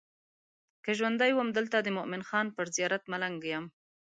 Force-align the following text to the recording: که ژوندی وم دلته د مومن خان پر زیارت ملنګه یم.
که 0.83 0.91
ژوندی 0.97 1.31
وم 1.33 1.49
دلته 1.57 1.77
د 1.81 1.87
مومن 1.97 2.21
خان 2.29 2.47
پر 2.55 2.65
زیارت 2.75 3.03
ملنګه 3.11 3.47
یم. 3.53 3.65